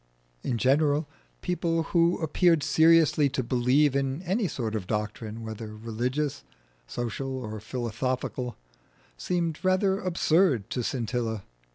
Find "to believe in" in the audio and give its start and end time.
3.29-4.23